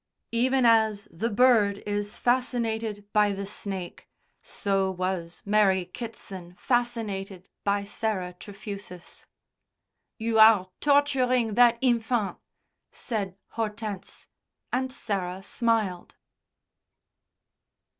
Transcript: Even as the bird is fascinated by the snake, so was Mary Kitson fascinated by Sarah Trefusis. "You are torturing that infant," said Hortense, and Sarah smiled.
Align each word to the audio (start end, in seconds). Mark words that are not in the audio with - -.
Even 0.31 0.65
as 0.65 1.07
the 1.11 1.29
bird 1.29 1.83
is 1.85 2.17
fascinated 2.17 3.05
by 3.13 3.31
the 3.33 3.45
snake, 3.45 4.07
so 4.41 4.89
was 4.89 5.43
Mary 5.45 5.85
Kitson 5.85 6.55
fascinated 6.57 7.47
by 7.63 7.83
Sarah 7.83 8.33
Trefusis. 8.33 9.27
"You 10.17 10.39
are 10.39 10.71
torturing 10.79 11.53
that 11.53 11.77
infant," 11.81 12.39
said 12.91 13.37
Hortense, 13.49 14.25
and 14.73 14.91
Sarah 14.91 15.43
smiled. 15.43 16.15